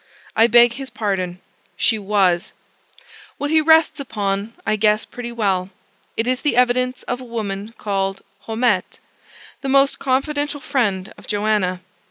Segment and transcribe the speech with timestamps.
[0.35, 1.41] I beg his pardon:
[1.77, 2.53] she was.
[3.37, 5.69] What he rests upon, I guess pretty well:
[6.17, 8.97] it is the evidence of a woman called Haumette,
[9.61, 11.81] the most confidential friend of Joanna.